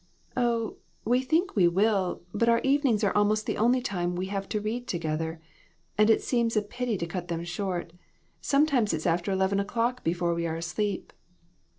[0.35, 4.49] "Oh, we think we will, but our evenings are almost the only time we have
[4.49, 5.39] to read together,
[5.95, 7.93] and it seems a pity to cut them short.
[8.41, 11.13] Some times it is after eleven o'clock before we are asleep."